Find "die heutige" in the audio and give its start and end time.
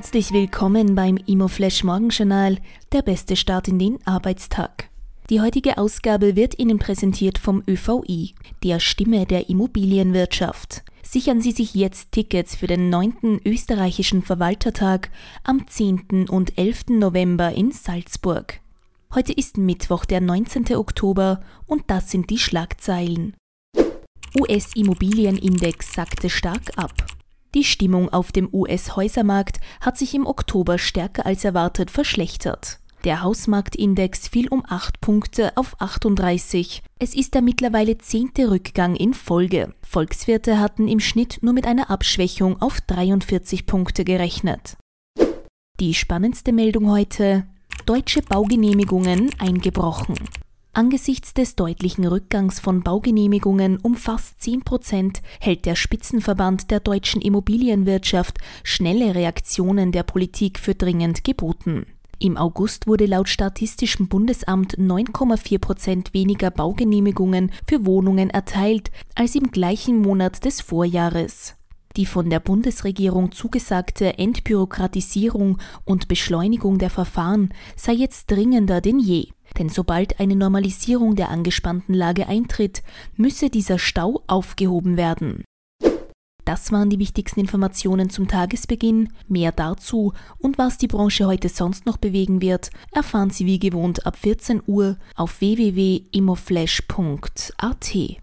5.28-5.76